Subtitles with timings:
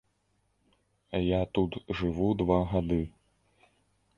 [1.23, 3.01] Я тут жыву два гады.